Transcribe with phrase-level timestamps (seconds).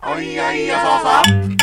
[0.00, 1.58] おいやいやそうそう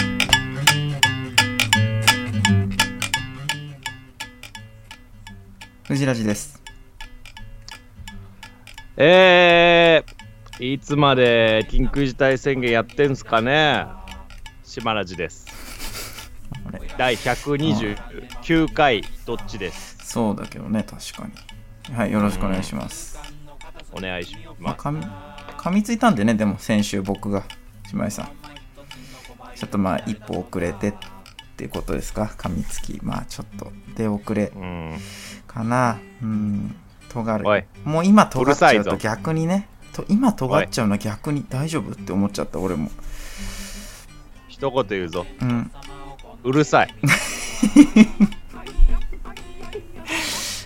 [5.88, 6.62] 藤ラジです。
[8.98, 13.86] えー、いつまで緊急事態宣言やってんすかね
[14.64, 15.46] 島ラジです。
[16.98, 19.98] 第129回どっちです。
[20.04, 21.96] そうだけどね、確かに。
[21.96, 23.18] はい、よろしくお願いします。
[23.94, 24.78] お願いしまあ、ます。
[24.78, 27.46] かみ噛みついたんでね、でも先週僕が、
[27.90, 28.26] 島井さん。
[29.56, 30.94] ちょっとまあ、一歩遅れてっ
[31.56, 33.00] ていうことですか、噛みつき。
[33.02, 34.98] まあ、ちょっと出遅れうん。
[35.48, 35.98] かな。
[36.22, 36.76] うん、
[37.10, 37.46] 尖る。
[37.84, 42.92] もう今尖っちゃうと逆にね、と今尖っちゃうのは逆に大丈夫って思っちゃった、俺も。
[44.50, 45.26] 一言言うぞ。
[45.42, 45.72] うん。
[46.44, 46.94] うるさい。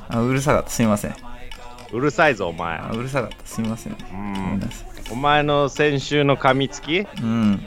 [0.09, 1.15] あうるさかった、すいません。
[1.91, 2.77] うるさいぞ、お前。
[2.77, 3.93] あうるさかった、すいません。
[3.93, 4.21] うごめ
[4.55, 4.59] んん。
[4.59, 4.98] なさい。
[5.11, 7.65] お前の先週の噛みつき、うん。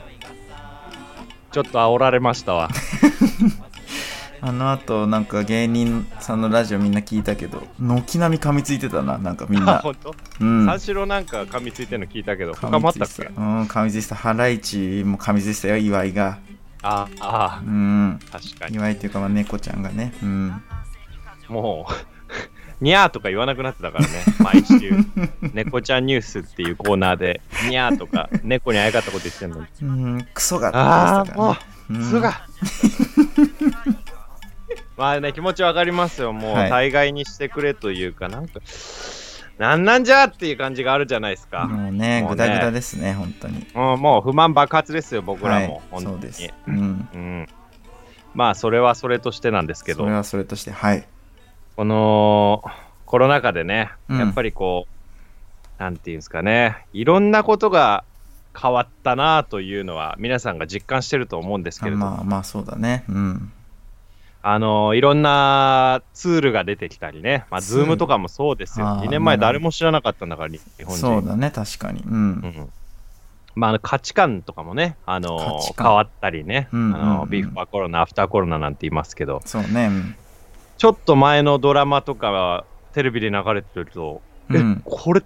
[1.51, 2.69] ちょっと煽られましたわ。
[4.45, 9.77] あの後なんか芸人さんのラジオみんな聞いたけど軒並み噛みついてたななんかみんあ、な。
[9.77, 10.65] ほんとうん。
[10.65, 13.23] 三四郎なんか噛みついてるの聞いたけど、噛他もあったっけ？
[13.23, 16.39] うん噛みついてたハライチも噛みついてたよ岩井が。
[16.81, 18.19] ああうん。
[18.29, 18.75] 確かに。
[18.75, 20.13] 岩井っていうかまあ猫ちゃんがね。
[20.21, 20.61] うん。
[21.47, 21.93] もう、
[22.83, 24.93] にゃーとか言わなくなってたからね、 毎週。
[25.53, 29.67] 猫ちゃんニュースっていうコーナーで、にゃーとか、猫にあやかったこと言ってんのに。
[29.81, 29.85] う
[30.17, 31.55] んクソがああ、も
[31.89, 32.41] う、すが。
[34.97, 36.33] まあね、気持ちわかりますよ。
[36.33, 38.59] もう、はい大概にしてくれというか、なんか、
[39.57, 41.65] なんなんじゃっていう感じがあるじゃないですうか。
[41.65, 45.81] んもうねもうねグダグダですね本当にもうもう不満爆発ですよ、僕らはいも。
[45.91, 47.47] 本当にそうですうんうん。
[48.33, 51.07] まあ、それはそれとしてなんですけどそれ、はそれとしてはい
[51.75, 52.63] この
[53.05, 54.19] コロナ禍でね、うん。
[54.19, 58.03] やっぱりこう、なんていうんですかね、いろんなことが
[58.59, 63.03] 変わったなというのは、皆さんが実感してると思うんですけあれども、まあまあそうだね。
[63.09, 63.51] うん。
[64.45, 68.87] あのいろんなツールが出てきたりね、まあ、ズームとかもそうですよ。
[68.87, 70.97] あー2年前誰も知らなかったんだから、日本人。
[70.97, 71.49] そうだね。
[71.49, 72.01] 確かに。
[72.01, 72.13] うん。
[72.13, 72.69] うん。
[73.55, 76.95] まあ、価値観とかもね、あの変わったりね、うんうんうん。
[76.95, 79.87] あのビーフォーコロナ、アフターコロナなんて言いますけど、そうね。
[79.87, 80.15] うん
[80.77, 84.81] ちょっと前のドラマとかはテレビで流れてると、え、うん。
[84.85, 85.21] これ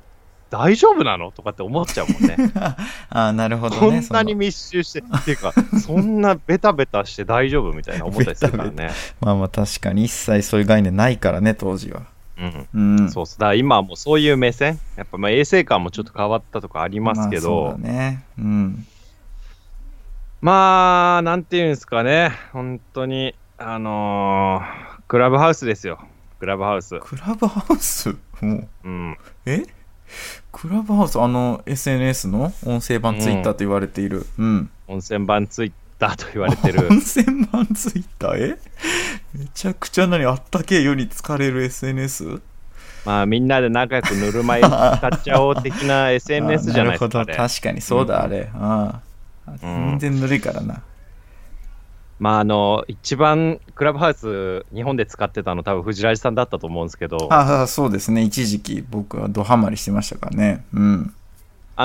[0.49, 2.37] 大丈夫なのとかって思っちゃうもんね。
[3.09, 8.91] あなるほど こねんなに密集して、っていうか、そんなベタベタして大丈夫みたいな思ったりするからね。
[9.19, 12.03] まあまあ確かに一切そういう概念ないからね当時は。
[12.37, 12.99] うん。
[12.99, 13.11] うん。
[13.11, 13.25] そう。
[13.25, 18.23] だから今はもうそういう目線、やっぱまあ衛生観もちょっと変わったとかありますけまあど、そうだね。
[18.37, 18.85] うん。
[20.39, 25.99] まあ、なんていうんですかね、本当に、あのークラブハウスですよ。
[26.39, 26.99] クラブハウス。
[26.99, 28.09] クラブハウス？
[28.41, 28.67] もう。
[28.83, 29.17] うん。
[29.45, 29.65] え？
[30.51, 31.17] クラブハウス？
[31.19, 32.51] あの SNS の？
[32.65, 34.25] 音声版ツイッターと言われている。
[34.37, 36.87] うん、温泉版ツイッターと言われてる。
[36.91, 36.97] 温。
[36.97, 38.55] 泉版ツイッター？
[38.55, 38.59] え？
[39.33, 42.41] めちゃくちゃ何あったけえ世に疲れる SNS?
[43.05, 47.31] まあ、みんなで仲良くぬるま湯使っちゃおう的な SNS じゃないですか、あなるほど。
[47.31, 47.33] ね。
[47.33, 48.49] 確かにそうだ、あれ。
[48.53, 48.99] あ
[49.45, 50.81] あ全然ぬるいからな、
[52.19, 58.23] まあ、あの、一番クラブハウス、日本で使ってたの、多分藤ラジさんだったと思うんですけど、あああそうですね。
[58.23, 60.65] 一時期僕はドハマりしてましたからね。
[60.73, 61.13] うん。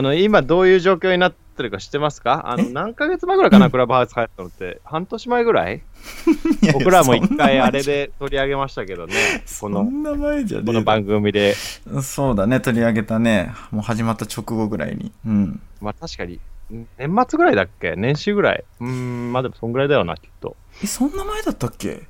[0.01, 2.51] の、今どういう状況になってるか知ってますか？
[2.51, 5.83] あの、何ヶ月前ぐらいかな、クラブハウス入ったのって、半年前ぐらい？
[6.73, 9.15] 僕らも一回あれで取り上げましたけどね、
[9.61, 11.55] この、この番組で、
[12.03, 13.53] そうだね取り上げたね。
[13.71, 15.13] もう始まった直後ぐらいに。
[15.27, 15.61] うん。
[15.83, 16.41] まあ確かに、
[16.71, 16.89] 年
[17.29, 17.95] 末ぐらいだっけ？
[17.97, 18.65] 年始ぐらい。
[18.81, 20.57] うーん、まあでもそんぐらいだよな、きっと。
[20.83, 22.07] えそんな前だったっけ？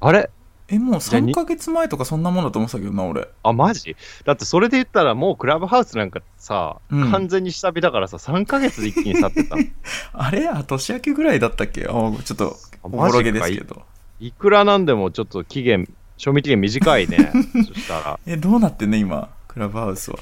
[0.00, 0.30] あれ？
[0.72, 3.28] えもうじゃあに？3ヶ月前とかそんなもんだと思ってたけどな俺。
[3.42, 3.96] あ、マジ？
[4.24, 7.10] だってそれで言ったらもうクラブハウスなんかさ、うん。
[7.10, 9.56] 完全に下火だからさ、3ヶ月で一気に去ってた。
[9.56, 9.62] の。
[10.12, 10.48] あれ？
[10.48, 11.82] あ年明けぐらいだったっけ？
[11.82, 13.82] あちょっとあおぼろげですけど。
[14.20, 17.32] いくらなんでもちょっと期限、賞味期限短いね。
[17.66, 18.20] そしたら。
[18.26, 19.28] いえどうなってんね今？
[19.48, 20.18] クラブハウスは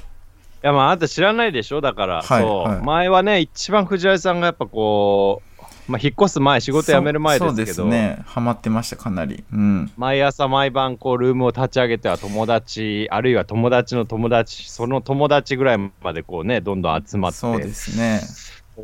[0.63, 1.81] や、まああなた知らないでしょ？
[1.81, 2.83] だから、はいそう、はい。
[2.85, 5.43] 前はね、一番藤原さんがやっぱこ
[5.89, 8.19] う、まあ引っ越す前、仕事辞める前ですけど、そうね。
[8.27, 9.43] ハマってましたかなり。
[9.53, 9.91] うん。
[9.97, 18.21] 毎朝毎晩こうルームを立ち上げては友達あるいは友達の友達その友達ぐらいまでこうねどんどん集まってそうですね。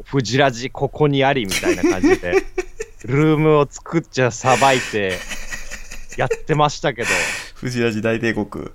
[0.05, 2.43] フジラジここにありみたいな感じで
[3.05, 5.19] ルームを作っちゃさばいて
[6.17, 7.09] やってましたけど。
[7.55, 8.71] 藤ラジ大帝国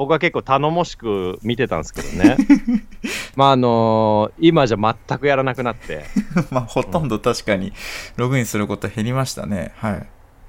[0.00, 2.38] 僕は結構頼もしく見てたんですけどね
[3.36, 6.06] まああの今じゃ全くやらなくなって
[6.50, 7.74] まあほとんど確かに
[8.16, 10.06] ログインすること減りましたねはい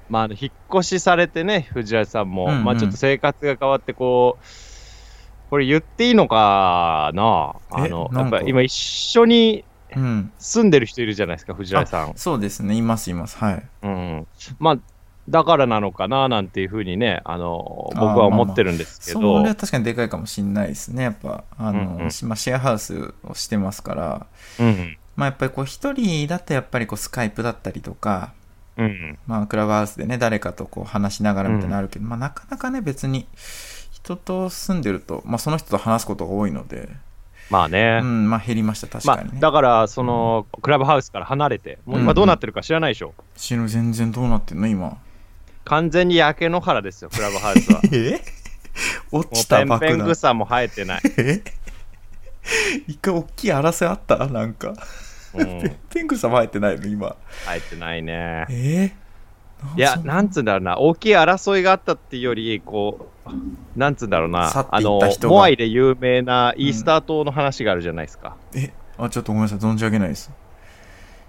[0.08, 4.46] まああの引っ越しされてね藤原さんも、うんうんまあちょっと生活が変わってこう
[5.50, 7.54] これ言っていいのかな？
[7.72, 10.32] あのやっぱ今一緒にうん。
[10.38, 12.12] 住んでる人いるじゃないですか、藤原さん。
[12.16, 13.36] そうですね、います、います。
[13.36, 13.62] はい。
[13.82, 14.26] うん。
[14.58, 14.78] まあ、
[15.28, 19.42] だからなのかななんていうふうにね、あの、僕は思ってるんですけそど。
[19.42, 21.04] れは確かにでかいかもしれないですね。
[21.04, 24.26] やっぱ、あの、うんうんしまあ、シェアハウスをしてますから、
[24.58, 24.96] うん。
[25.14, 28.32] まあ、やっぱりこう、一人だとやっぱりこう、スカイプだったりとか、
[28.76, 29.18] うん。
[29.26, 33.26] まあ、クラブハウスでね、誰かとこう、話しながらみたいなのあるけど、まあ、なかなかね、別に、
[33.92, 36.88] 人と住んでると、まあ、その人と話すことが多いので、
[37.50, 38.00] まあね。
[38.02, 43.12] うん、まあ、減りました、確まあかにね。、だから、その、クラブハウスから離れて、もう今どうなってるか知らないでしょ。
[43.36, 44.96] 死ぬ全然どうなってんの、今。
[45.64, 47.80] 完全に焼け野原ですよ、クラブハウスは。
[47.92, 48.20] え？
[49.10, 50.12] 落ちたペンペン爆弾。
[50.12, 51.00] 草も生えてない。
[51.18, 51.42] え？
[52.88, 54.26] 一回大きい争いあった？
[54.26, 54.74] なんか。
[55.34, 55.76] うん。
[55.90, 56.86] ペングサも入ってないの？
[56.86, 57.16] 今。
[57.46, 58.46] 生えてないね。
[58.50, 58.92] え？
[59.76, 68.36] ー、いや、そなんつうんだろうな、大きい争いがあったっていうより、こう、なんつうんだろうなあのモアイで有名なイースター島の話があるじゃないですか。
[68.54, 70.32] え、あ、ちょっとごめんなさい、存じ上げないです。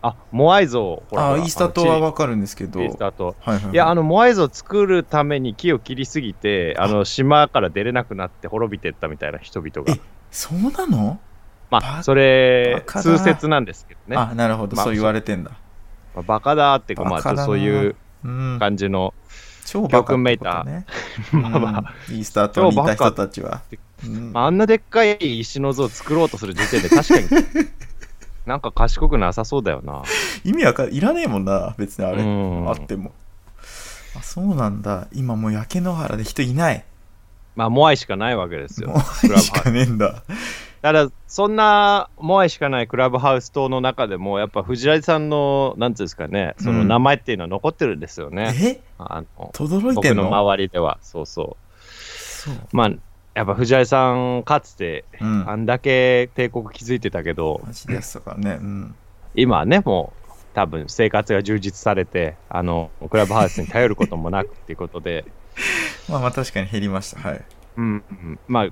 [0.06, 2.82] あ、モアイ像、ほらあ、イースター島はあのわかるんですけど。
[2.82, 3.28] イースター島。
[3.28, 3.74] はいはいはい。
[3.74, 10.00] いや、あの、モアイ像作るために木を切りすぎて、あの、島から出れなくなって滅びてったみたいな人々がえ。
[10.30, 11.20] そうなの？
[11.72, 14.18] まバあ、それ通説なんですけどね。
[14.18, 15.52] あ、なるほど、まあそう言われてんだ。
[16.14, 17.96] まあバカだっていうか、まあ、そういう
[18.26, 18.60] うん。
[18.60, 19.14] 感じの、
[19.66, 20.86] 超バカめいたね。
[21.32, 23.62] まあイースター島にいた人たちは。
[24.06, 27.28] うんあんなでっかい石の像を作ろうとする時点で確かに、
[28.46, 30.04] なんか賢くなさそうだよな。
[30.44, 32.22] 意味わかんいらねえもんな、別にあれ。
[32.22, 33.12] うんあっても。
[34.18, 35.08] あ、そうなんだ。
[35.14, 36.84] 今もう焼け野原で人いない。
[37.56, 38.90] まあ、モアイしかないわけですよ。
[38.90, 39.70] もクラブうしか。
[39.70, 40.24] ねえんだ。
[40.82, 48.54] ただ、そんなモアイしかないクラブハウス島の中でも、やっぱ藤原さんの、なんていうんですかね、そのうん名前っていうのは残ってるんですよね。
[48.60, 48.82] え？
[48.98, 50.24] あの轟いてんの？
[50.24, 51.82] 僕の周りでは、そうそう。
[51.88, 52.56] そう。
[52.74, 52.92] まあ、
[53.34, 55.50] やっぱ藤原さん、かつて、うん。
[55.50, 58.60] あんだけ帝国築いてたけど、マジでやってたからね。
[58.62, 58.96] うん。
[59.36, 65.26] 今はね、もう、多分生活が充実されて、あの、クラブハウスに頼ることもなくっていうことで、
[66.10, 67.28] まあまあ確かに減りました。
[67.28, 67.42] はい。
[67.78, 68.68] うん、うんまあ、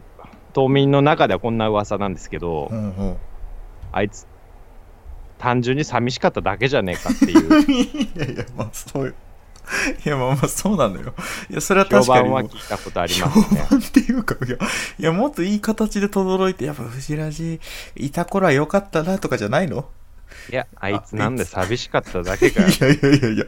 [0.54, 3.18] 島民の中ではこんな噂なんですけど、うんうん。
[3.92, 4.28] あいつ、
[5.40, 9.14] 単純に寂しかっただけじゃねえかっていう いやいや、まあそうよ。
[10.06, 11.13] いや、まあまあそうなのよ。
[11.50, 12.38] いや、それは評判確かにもう。
[12.38, 13.62] は聞いたことあり評ますね。
[13.69, 14.58] 判っていうか、いや、
[15.00, 17.60] いやもっといい形で轟いて、やっぱ藤ラジ
[17.96, 19.86] いた頃は良かったなとかじゃないの？
[20.52, 22.68] いや、あいつなんで寂しかっただけかよ。
[22.69, 23.46] い いやいやいやいや、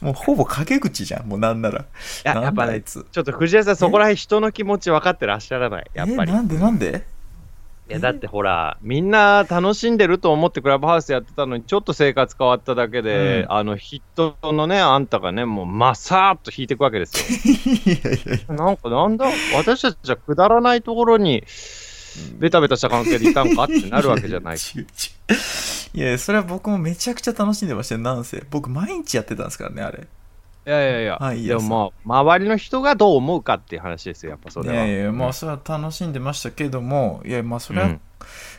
[0.00, 1.84] もうほぼ陰口じゃん、もうなんなら。
[2.24, 5.90] や、なんだやっぱね、あいつちょっと藤原さん、そこら辺人の気持ち分かってらっしゃらない。
[5.94, 6.30] やっぱり。
[6.30, 7.06] え、なんでなんで？
[7.88, 17.52] いやだってほら、みんな楽しんでると思ってクラブハウスやってたのに、ちょっと生活変わっただけで、うんあのヒットのね、あんたがね、もうまさーっと引いていくわけですよ。
[17.86, 18.54] いやいやいや。
[18.54, 21.44] なんかなんだ、私たちはくだらないところに、
[22.38, 24.56] ベタベタした関係でいたんかってなるわけじゃない。
[25.94, 28.44] いや、それは僕もめちゃくちゃ楽しんでましたよ、なんせ。
[28.50, 30.08] 僕毎日やってたんですからね、あれ。
[30.66, 34.78] いやいやいや、はいでもまあ、周りの人がどう思うかっていう話ですよ、やっぱそれはい。
[34.78, 38.00] やいや、まあそれは楽しんでましたけども、いや、まあそれはうん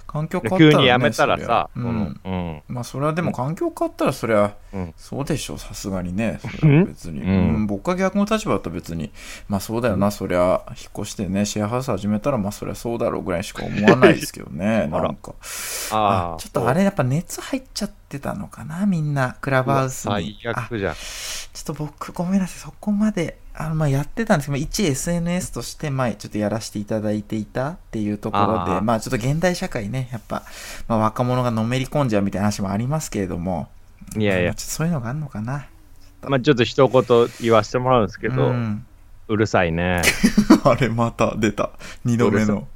[0.07, 2.19] 環境変わったら、ね、急にやめたらさ、うん。
[2.23, 4.93] うん、まあそれはでも環境変わったらそれはうん。
[4.97, 6.39] そうでしょうさすがにね。
[6.85, 7.29] 別に、うん。
[7.29, 7.67] うん。
[7.67, 9.11] 僕が逆の立場だったら別に
[9.49, 14.87] まあそうだよな、そりゃ引っ越してねシェアハウス始めたらまあそりゃそうだろうぐらいしか思わないですけどね。
[14.91, 15.33] なんか。
[15.91, 19.35] ああ、ちょっとあれやっぱ熱入っちゃってたのかなみんな。
[19.41, 20.37] クラブハウスに。
[20.41, 20.95] 最悪じゃん。
[20.95, 22.59] ちょっと僕ごめんなさい。
[22.59, 28.81] そこまであのまあやってたんですけど一 SNS として前ちょっとやらせていただいていたっていうところであー。
[28.81, 30.43] まあちょっと現代社会ねやっぱ、
[30.87, 33.67] まあ、若者がのめり込んじゃうみたいな話もありますけれども
[34.15, 34.49] いやいや。
[34.49, 35.67] まあちょっとそういうのがあるのかな。
[36.21, 37.03] まあちょっと一言
[37.41, 38.85] 言わせてもらうんですけど、ううん
[39.35, 40.01] るさいね。
[40.63, 41.71] あれまた出た。
[42.05, 42.67] 2度目の。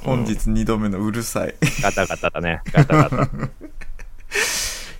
[0.00, 1.54] 本日2度目のうるさい。
[1.82, 2.60] ガタガタだね。
[2.72, 3.30] ガタガタ。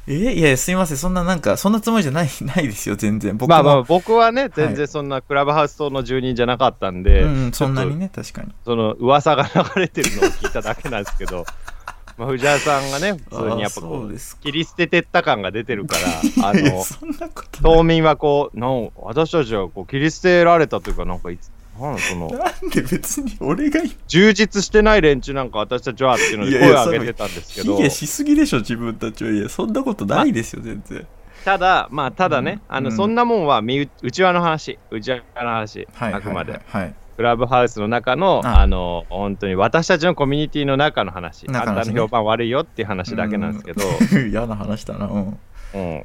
[0.09, 0.97] えいやすいません。
[0.97, 3.37] そんななんかそんなつもりじゃない ないですよ全然。
[3.37, 3.55] 僕も。
[3.57, 4.77] まあまあ僕はね、全はい。
[4.77, 8.49] 然そんなクラブハウス島の住人じゃなかったんで、うんうん、そんなにね確かに。
[8.49, 11.45] とその噂が流れてるのを聞いただけなんですけど、
[12.19, 15.97] まあ藤原さんがね、普通にやっぱこう、切り捨ててった感が出てるか
[16.41, 16.85] ら、あの、
[17.63, 27.77] 島民はこう、なん私たちはこう切り捨てられたというか、なんかいつ、なんその、なんで別に俺が充実してない連中なんか私たちはっていうのでいやいや声を上げてたんですけど。
[27.77, 29.31] 卑、下しすぎでしょ自分たちは。
[29.31, 31.07] いやそんなことないですよ全然。
[31.45, 36.53] ただ、まあ、ただね、うんあの、そんなもんは身内内輪の話、内輪の話、はいあくまで。
[36.53, 36.95] はいはい。
[37.17, 44.31] クラブハウスの中の、ああの、本当に私たちのコミュニティの中の話、あんたの評判悪いよっていう話だけなんですけど、うん。
[44.33, 45.07] 嫌な話だな。
[45.07, 45.39] うん。
[45.75, 46.05] うん。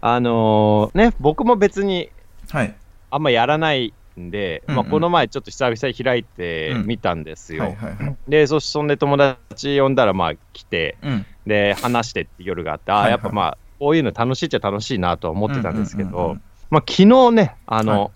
[0.00, 2.10] あのーね、僕も別に
[2.50, 2.74] はい。
[3.10, 7.64] あんまやらないんで、うんうんまあ、この前ちょっと久々に開いてうんみたんですよ。
[7.64, 18.10] はいはいはいで、そそんで友達呼んだら、まあ来て、うんで、話してって夜があって、ああ、はいはいやっぱまあ、こういうの楽しいっちゃ楽しいなとは思ってたんですけどうんうんうんうん、まあ、昨日ね、あの、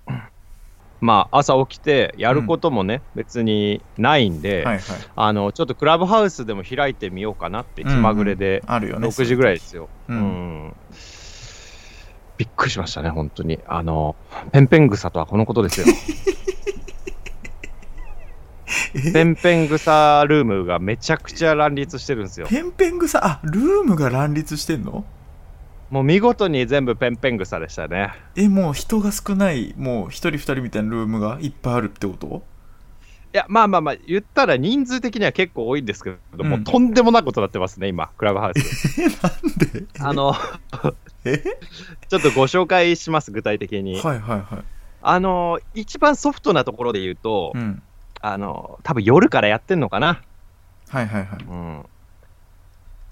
[1.01, 4.81] まあ、朝起きてやることもね、別にないんで、はいはい。
[5.17, 9.09] あの、ちょっとクラブハウスでも開いてみようかなって気まぐれで、あるよね。
[9.09, 9.89] 6時ぐらいですよ。
[10.09, 10.21] ううん
[10.69, 10.75] ん。
[12.41, 13.59] びっくりしましたね、本当に。
[13.67, 14.17] あの、
[14.51, 15.87] ペンペン草とはこのことですよ。
[19.13, 22.47] ペンペン草ルームがめちゃくちゃ乱立してるんですよ。
[22.49, 25.05] ペンペン草、あ、ルームが乱立してんの？
[25.91, 28.15] もう見事に全部ペンペン草でしたね。
[28.37, 32.43] え、もう人が少ない、もう一人二人みたいなルームがいっぱいあるってこと？
[33.35, 38.97] いや、まあまあまあ、言ったら人数的には結構多いんですけども、うんとんでもないことになってますね、今、クラブハウス。
[39.03, 39.13] え、なん
[39.73, 39.85] で？
[40.01, 40.35] あの、
[40.83, 40.89] え
[41.25, 44.01] ちょっとご紹介します、具体的に。
[44.01, 44.65] はいはいはい。
[45.03, 47.83] あの、一番ソフトなところで言うと、うん。
[48.21, 50.23] あの、多分夜からやってんのかな。
[50.89, 51.45] はいはいはい。
[51.49, 51.87] うん。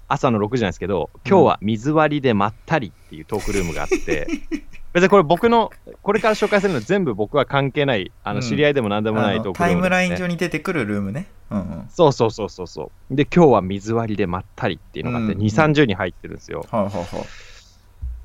[0.07, 4.27] 朝の6時なんですけど、今日は水割りでまったりっていうトークルームがあって、
[4.91, 10.33] 別にこれ僕の、これから紹介するの全部僕は関係ない、あの、うん知り合いでも何でもないトークルーム、タイムライン上に。
[10.33, 11.27] に出てくるルームね。
[11.51, 11.85] うんうん。
[11.89, 13.15] そうそうそうそうそう。
[13.15, 16.65] で、今日は水割りでまったりっていうのがあって、うん2、30人入ってるんですよ。
[16.71, 17.05] はいはいはい。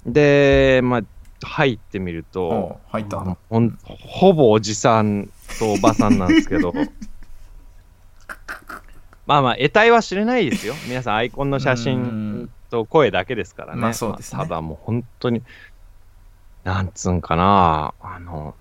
[0.07, 1.03] で、まあ、
[1.45, 6.73] 入ってみるおと、う入ったほんほぼおじさんとおばさんなんですけど、
[9.27, 10.75] まあまあ、得体は知れないですよ。
[10.87, 13.81] 皆さん、アイコンの写真と声だけですからね。
[13.81, 15.43] まあそうですねまあただもう本当に、
[16.65, 18.55] なんつうんかな、あの、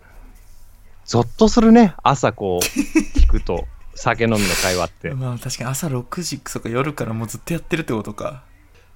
[1.06, 2.66] ゾッとするね、朝こう、
[3.20, 5.12] 聞くと、酒飲みの会話って。
[5.12, 8.44] まあ確かに朝6時そっか夜からもうずっとやってるってことか。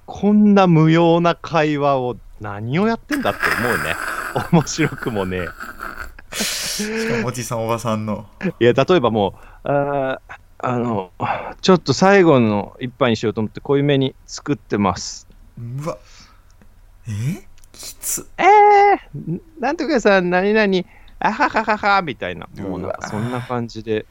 [0.08, 3.94] こんな無用な会話を何をやってんだって思うね。
[4.52, 5.46] 面白くもね。
[6.32, 8.26] しかもおじさんおばさんの。
[8.58, 11.10] いや、例えばもう、あーあの、
[11.60, 15.28] ちょっと最後の一杯にしようと思って濃いめに作ってます。
[15.58, 15.98] うわ。
[17.06, 17.46] え？
[17.72, 18.26] きつ。
[18.38, 20.88] えー、なんとかさん、何々、
[21.18, 22.48] あはははは、みたいな。
[22.56, 24.06] もうなんかそんな感じで。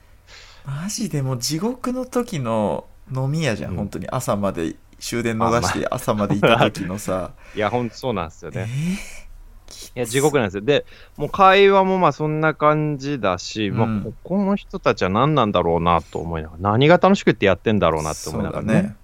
[0.63, 8.63] マジでもう地獄の時の飲み屋じゃん、うん本当に朝まで終電逃して朝までいた時のさ、 いや、ほんとそうなんですよえね。
[8.66, 9.98] ー？
[9.98, 10.62] いや、地獄なんですよ。
[10.62, 10.86] で、
[11.18, 18.74] もう会話もまあそんな感じだし、まうんあ、ここの人たちは何なんだろうなと思いながら、何が楽しくってやってんだろうなって思いながらね。
[18.84, 18.96] ね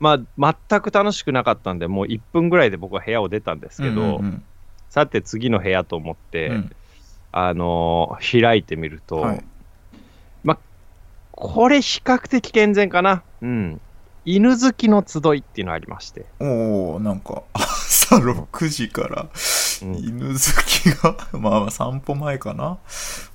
[0.00, 4.44] まあ、全く楽しくなかったんで、もう1分ぐらいで僕は部屋を出たんですけど、うんうん
[4.90, 6.72] さて次の部屋と思って、うん
[7.32, 9.44] あのー開いてみると、はい
[11.36, 13.22] これ比較的健全かな。
[13.42, 13.80] うん。
[14.24, 19.28] 犬好きの集いっていうのがありまして、おおなんか朝6時から
[19.82, 19.96] うん。
[19.96, 22.78] 犬好きが まあまあ散歩前かな、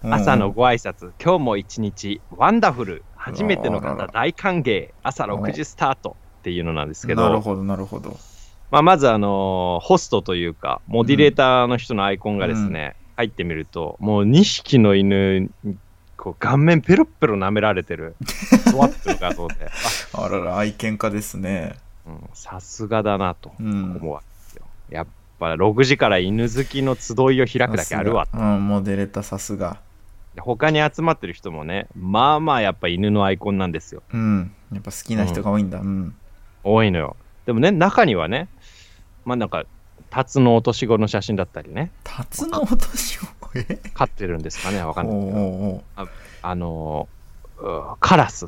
[0.03, 0.13] うん。
[0.13, 8.17] 朝のご挨拶、今日も一日、ワンダフル、初めての方大歓迎、朝6時スタートっていうのなんですけど、なるほどなるほど。
[8.72, 15.77] まあ、まず、あのーホストというか、モディレーターの人のアイコンがですね、入ってみると、もう2匹の犬に
[16.19, 19.55] こう顔面ペロッペロ舐められてる、 スワップの画像で、
[20.13, 20.25] あ。
[20.25, 21.77] あらら愛犬家ですね。
[22.05, 23.97] うんさすがだなとうん。
[24.01, 24.65] 思うわけですよ。
[24.89, 25.07] やっ
[25.39, 28.38] ぱ6時から犬好きの集いを開くだけあるわと。
[28.38, 29.77] うんモデレーターさすが。
[30.35, 34.03] で他に集まってる人もね、まあまあやっぱ犬のアイコンなんですよ。
[34.13, 34.51] うん。
[34.73, 35.79] やっぱ好きな人が多いんだ。
[35.79, 36.15] うん、
[36.63, 37.15] 多いのよ。
[37.45, 38.49] でもね、中にはね、
[39.25, 39.63] まあなんか、
[40.10, 43.22] タツのお年頃の写真だったりね、タツのお年を
[43.56, 43.79] え？
[43.94, 45.38] 飼ってるんですかね、わかんないけど。
[45.38, 46.10] おうおう
[46.41, 48.48] あのーうカラス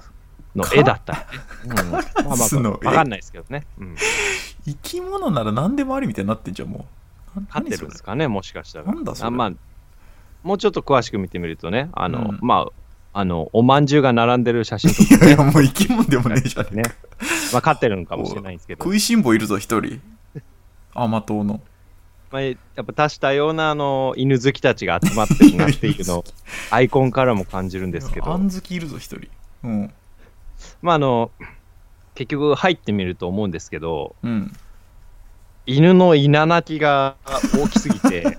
[0.55, 1.27] の絵だった
[1.65, 1.75] りね。
[1.83, 3.65] うん、まあまあスの絵わかんないですけどね。
[3.79, 3.95] うん。
[4.65, 6.85] 生き物なら何でもありみたいになってんじゃんも
[7.35, 7.39] う。
[7.39, 8.85] な飼ってるんですかね、もしかしたら。
[8.85, 9.27] なんだそれ？
[9.27, 9.51] あまあ、
[10.43, 12.39] もうちょっと詳しく見てみるとね、あの、うん。
[12.41, 12.67] ま
[13.13, 16.83] あ、あの、おまんじゅうが並んでる写真とかいやいやもう生き物でもねえじゃんね。
[17.51, 20.01] まあ、飼ってるのかもしれないんですけど、食いしん坊いるぞ一人
[20.93, 21.61] 甘党の。
[22.31, 26.23] まあ、やっぱ多種多様なあの犬好きたちが集まってるなっていうのを
[26.71, 29.27] アイコンからも感じるんですけど、あん好きいるぞ一人。
[29.63, 29.93] うん。
[30.81, 31.31] まああの、
[32.15, 34.53] 結局入ってみると思うんですけど、うん。
[35.65, 37.15] 犬の稲鳴きが
[37.53, 38.37] 大きすぎて、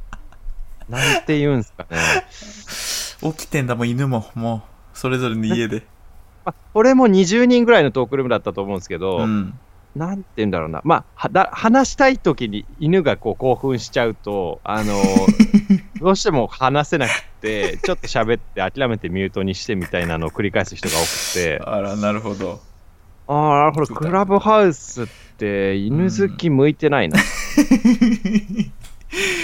[0.88, 3.32] なんて言うんですかね。
[3.32, 4.30] 起きてんだもん犬も。
[4.34, 5.86] もうそれぞれの家で。
[6.44, 9.58] まあ、これも20人ぐらいのトークルームだったと思うんですけど、うん
[9.98, 14.94] なんて言うんだろうな、まあ、はだ話したい時に犬がこう興奮しちゃうと、あの
[16.00, 22.60] どうしても話せなくて、ちょっと喋って諦めてミュートにしてみたいなのを繰り返す人が多くて、あらなるほど。
[23.26, 27.18] ああ、なるほど、クラブハウスって犬好き向いてないな、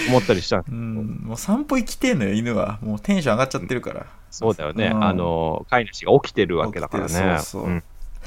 [0.08, 0.64] 思ったりしたん。
[0.68, 2.78] うんもう散歩行きてえのよ犬は。
[2.82, 4.06] もうテンション上がっちゃってるから。
[4.30, 5.04] そうだよね、うん。
[5.04, 7.08] あの飼い主が起きてるわけだからね。
[7.08, 7.64] そうそう。
[7.66, 7.82] うん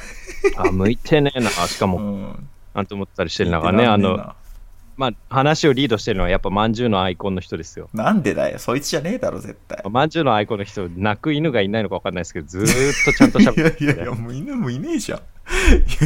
[0.58, 1.50] あ、向いてねえな。
[1.50, 2.50] しかも、うん。
[2.74, 4.36] なんて思ったりしてる中ね、あの、な
[4.98, 7.88] まあ、話をリードしてるのはやっぱまんじゅうのアイコンの人ですよ。
[7.94, 8.58] なんでだよ。
[8.58, 9.80] そいつじゃねえだろ、絶対。
[9.90, 12.66] まんじゅうのアイコンの人、泣く犬がいないのか分かんないですけど、ずーっ
[13.06, 15.20] とちゃんと喋っていやいやいや、もう犬もいねえじゃん。
[15.20, 15.22] い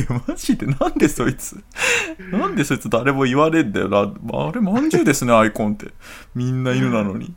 [0.10, 1.64] や、マジで、なんでそいつ、
[2.32, 4.00] なんでそいつ誰も言われんだよな。
[4.00, 5.88] あれ、まんじゅうですね、アイコンって。
[6.36, 7.34] みんな犬なのに。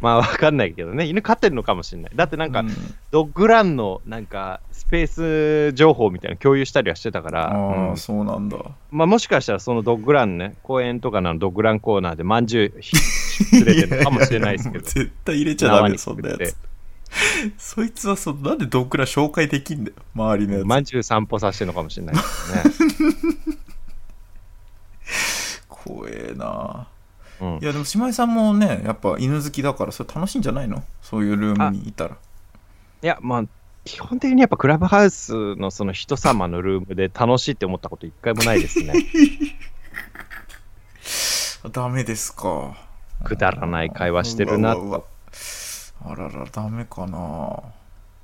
[0.00, 2.12] まあ分かんないけどね、犬飼ってるのかもしれない。
[2.14, 2.68] だってなんか、うん
[3.10, 8.58] ドッグランのなんかスペース情報みたいなの共有したりはしてたから、ああ、うんそうなんだ。
[8.90, 12.94] まあ、もしかしたらそのドッグランね、公園とかのドッグランコーナーでまんじゅうひ
[13.52, 16.56] 連れてるのかもしれないですけどややもう、 絶対入れちゃダメそんなやつ。
[17.56, 20.64] そいつはそなんでドッグラン紹介できんだよ、周りのやつ。
[20.66, 23.24] まんじゅう散歩させてるのかもしれないですね。
[25.68, 26.88] 怖えな
[27.40, 27.58] うん。
[27.60, 30.82] いやでも姉妹さんもねやっぱ犬好きだからそれ楽しいんじゃないの？
[31.02, 32.16] そういうルームにいたら。
[33.02, 33.44] いや、まあ、
[33.84, 38.94] 基本的にやっぱクラブハウスのその人様のルームで楽しいって思ったこと一回もないですね。
[41.72, 42.76] ダメですか。
[43.24, 44.72] くだらない会話してるな。
[44.72, 47.60] あららダメかな。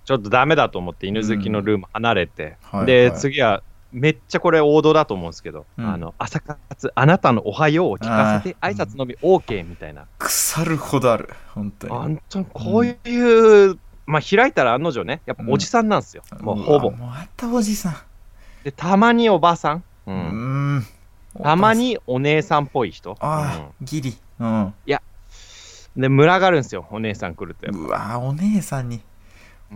[0.04, 3.18] ちょっとダメだと思って犬好きのルーム離れて、はいで、はい。
[3.18, 3.62] 次は
[3.92, 5.86] めっちゃこれ王道だと思うんですけど、うん。
[5.86, 10.06] あの朝活、あなたのおはようを聞かせて挨拶のみ OK みたいな。
[10.18, 11.92] 腐るほどある本当に。
[11.92, 16.88] 本当にこういう、まあ開いたら案の定ね、やっぱおじさんなんですよ、もうほぼ。
[16.88, 16.96] わ。
[16.96, 17.96] もうあったおじさん。
[18.64, 20.76] で、たまにおばさん、うん。
[20.78, 20.86] ん。
[21.42, 23.16] たまにお姉さんっぽい人。
[23.20, 24.16] ああ、ギリ。
[24.40, 24.48] うん。
[24.48, 24.74] うん
[25.96, 27.70] で、群がるんですよ、お姉さん来ると。
[27.70, 29.02] うわお姉さんに。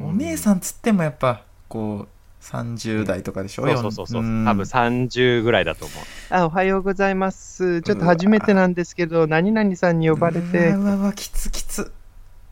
[0.00, 2.08] お姉んさんつってもやっぱこう
[2.52, 3.66] 30代とかでしょ？
[3.66, 4.44] そうそうそうそう、ん。
[4.44, 5.98] 多分30ぐらいだと思う。
[6.30, 7.82] あ、おはようございます。
[7.82, 10.70] ちょっと初めてなんですけど、何々さんに呼ばれて。
[10.70, 11.92] う、わうわきつきつ。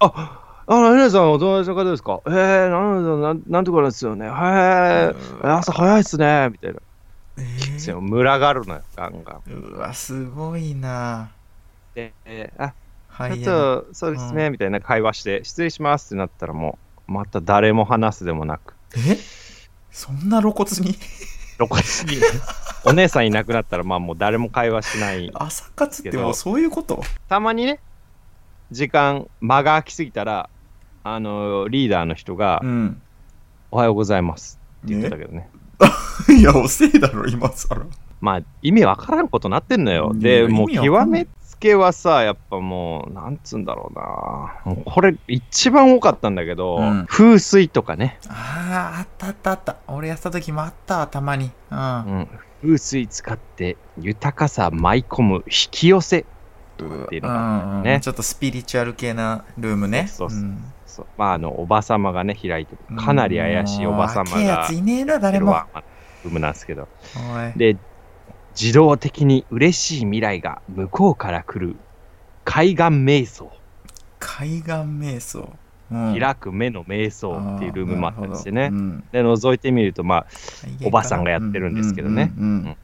[0.01, 2.21] あ、あ、何々さんお友達の方ですか？
[2.27, 4.27] えー、何々さんなんなんとかなんですよね。
[4.27, 6.49] へえ、朝早いっすね。
[6.51, 6.81] みたいな。
[7.39, 7.79] えー。
[7.79, 9.53] そう群がるのよ、ガンガン。
[9.53, 11.31] うわすごいな。
[11.95, 12.75] で、えーあ、
[13.09, 13.41] はい。
[13.43, 16.79] ちょっと、そうですね、みたいな会話して、失礼しますってなったらも
[17.09, 19.17] う、また誰も話すでもなく、え？
[19.95, 20.95] そんな露骨に？
[21.57, 21.81] 露骨
[22.13, 22.21] に、
[22.85, 25.31] お姉さんいなくなったら、まあもう誰も会話しない。
[25.35, 27.01] 朝活ってもうそういうこと？
[27.29, 27.79] たまにね、
[28.73, 30.51] 時間、間が空きすぎたら、
[31.05, 33.01] あの、リーダーの人が、うん。
[33.71, 34.59] おはようございます。
[34.85, 35.49] って言ってたけどね。
[36.37, 37.87] いやおせいだろ今更。
[38.21, 40.13] まあ、意味わからんことなってんのよ。
[40.15, 41.27] いで、やもう意味わかんない。
[41.27, 44.75] 極めつけはさ、やっぱもう、なんつうんだろうな。
[44.75, 47.07] もうこれ、一番多かったんだけど、うん。
[47.09, 48.19] 風水とかね。
[48.29, 49.51] あああったあった。
[49.53, 51.51] あった俺やった時もあったわたまに。
[51.71, 51.79] うん。
[51.79, 51.81] う
[52.21, 52.29] ん、
[52.61, 56.21] 風水使って豊かさ舞い込む引き寄せ。
[56.21, 56.25] っ
[57.09, 58.01] ていうのがね。
[58.03, 60.07] ちょっとスピリチュアル系なルームね。
[60.09, 60.41] そうそう
[60.87, 65.53] そうまああのおばさまがね開いてるかなり怪しいおばさまがついねえな誰も。
[65.53, 65.67] は
[66.25, 66.89] ルームなんですけど。
[67.57, 67.79] で
[68.61, 71.77] 自動的に嬉しい未来が向こうから来る
[72.45, 73.51] 海岸瞑想。
[74.19, 75.51] 海岸瞑想。
[75.91, 76.19] うん。
[76.19, 78.67] 開く目の瞑想っていうルームもあったりしてね。
[78.67, 78.85] あーなるほど。
[78.85, 79.05] うん。
[79.13, 80.27] で覗いてみるとま
[80.63, 82.33] 海岸おばさんがやってるんですけどね。
[82.39, 82.77] うん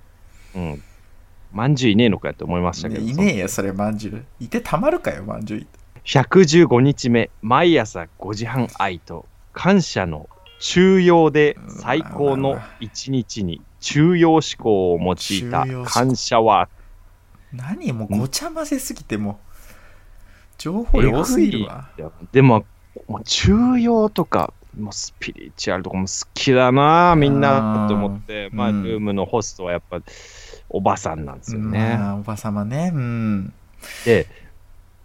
[1.52, 4.24] まんじゅういねえのかよって思いましたけどいねえよそれまんじゅう。
[4.38, 5.66] いてたまるかよまんじゅう。
[6.04, 10.28] 115日目毎朝5時半愛と感謝の
[10.60, 16.68] 中庸で最高の一日に中庸思考を用いた感謝は。
[17.52, 19.32] 何もうごちゃ混ぜすぎても。
[19.32, 19.36] う
[20.58, 21.90] 情報量多すぎるわ。
[22.32, 22.64] でも
[23.08, 28.50] もう中庸とかもうスピリチュアルとかも好きだなみんなと思って。
[28.52, 28.82] まあうん。
[28.84, 30.00] ルームのホストはやっぱ
[30.68, 32.92] おばさんなんですよまねあおばさまね。
[32.94, 33.52] うん。
[34.04, 34.26] で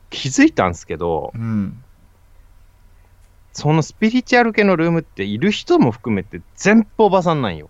[0.09, 1.81] 気づいたんですけどうん。
[3.53, 7.69] そのスピリチュアル系のルームっている人も含めて全部おばさんなんよ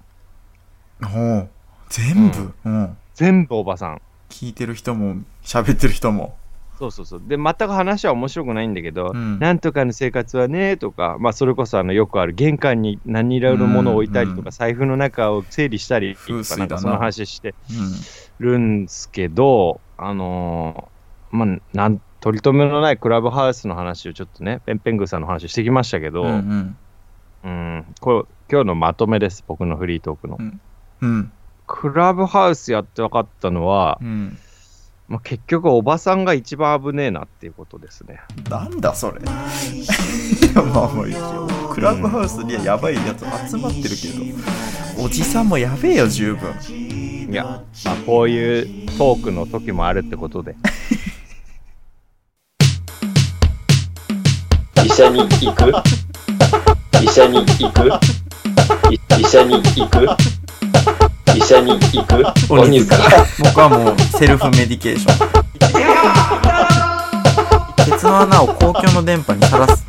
[1.04, 1.50] ほう。
[1.90, 2.54] 全部？
[2.66, 2.98] うん。
[3.14, 4.02] 全部おばさん。
[4.30, 6.36] 聞いてる人も喋ってる人も。
[6.78, 7.22] そうそうそう。
[7.26, 9.40] で、全く話は面白くないんだけど、うん。
[9.40, 14.52] なんとかの生活はねとか、まあ、それこそあのよくある玄関に何色のものを置いたりとか、うんうん。
[14.52, 16.58] 財布の中を整理したりとか、な。
[16.58, 17.56] なんかその話して
[18.40, 18.46] うん。
[18.46, 26.76] るんですけど、あのーまあ、なん取り留めのないクラブハウスの話をちょっとね、ペンペングーさんの話してきましたけど、ううん。
[27.48, 30.36] んこれ今日のまとめです、僕のフリートークの。
[30.38, 30.60] うん
[31.02, 31.32] うん。
[31.68, 34.38] クラブハウスやって分かったのは、うん。
[35.08, 38.22] まあ、結局おばさんが一番危ねえなっていうことですね。
[38.50, 39.22] なんだそれ。
[39.22, 39.26] い
[40.56, 41.48] やまあまあいいよ。
[41.72, 43.20] クラブハウスにはやばいやつ
[43.52, 45.04] 集まってるけど。
[45.04, 46.54] おじさんもやべえよ十分。
[46.72, 50.56] いや、まあ、こういうトークの時もあるってことで。
[54.84, 55.72] 医者に行く？
[57.04, 57.90] 医者に行く？
[58.92, 60.08] い医者に行く？
[61.36, 62.24] 医者に行く？
[62.50, 62.98] 鬼塚。
[63.40, 65.16] 僕はもうセルフメディケーション。
[67.86, 69.86] 鉄の穴を公共の電波にさらす。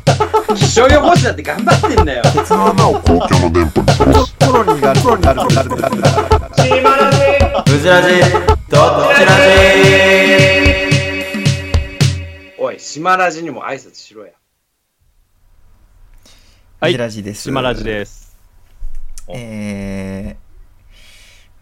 [0.55, 2.23] 気象予報士だって頑張ってんだよ。
[2.33, 4.35] 鉄の穴を公共の電波にさらす。
[4.39, 5.25] コロニーがコロニー。
[5.25, 7.17] があるコロニーがある
[7.65, 8.07] ブジラジ
[8.69, 8.81] どっ
[9.15, 9.31] ちラ
[12.59, 14.31] おい島ラジにも挨拶しろや。
[16.79, 17.43] はいブジラジです。
[17.43, 18.37] 島ラジです。
[19.27, 20.46] えー、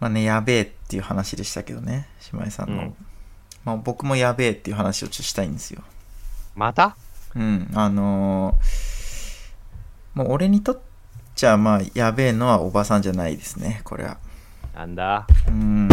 [0.06, 2.82] まあね、やべえっていう話でしたけどね、島井さんの。
[2.82, 2.96] うん
[3.64, 5.82] まあ僕もやべえっていう話をちょっとしたいんですよ。
[6.54, 6.96] また？
[7.34, 10.78] うん、あのー、もう俺にとっ
[11.34, 14.18] ちゃ、まあ、やべえのはおばさんじゃないですね、これは。
[14.72, 15.26] なんだ？
[15.48, 15.88] うん。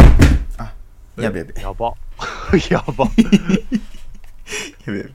[0.59, 0.71] あ、
[1.17, 1.61] やべえやべえ。
[1.63, 1.95] やば。
[2.69, 3.05] やば。
[4.85, 5.09] やべえ。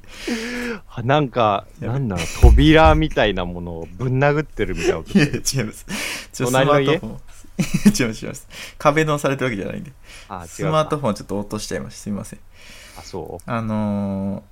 [0.88, 5.16] あなんか、なんだろう、扉みたいなものをぶん殴ってるみたいな音。
[5.16, 5.34] いや、違い
[5.64, 5.86] ます。
[6.32, 7.00] ちょ隣の家？
[7.98, 8.48] 違います、違います。
[8.78, 9.92] 壁ドンされたわけじゃないんで。
[10.28, 10.62] あ、ス。
[10.64, 12.00] マートフォンちょっと落としちゃいました。
[12.02, 12.40] すいません。
[12.98, 14.42] あ、そあのー、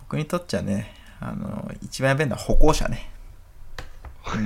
[0.00, 3.10] 僕にとっちゃね、あのー一番やべえのは歩行者ね。
[4.34, 4.44] うん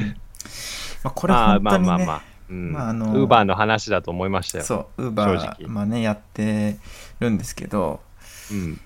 [1.02, 1.28] まあ、こう。
[1.28, 2.22] れあ本当にね、まあまあまあ。
[2.50, 2.72] うん。
[2.72, 4.64] まああのウーバーの話だと思いましたよ。
[4.64, 6.76] そう、ウーバ正ー、直まあね、やって
[7.20, 8.00] るんですけど、
[8.50, 8.80] うん。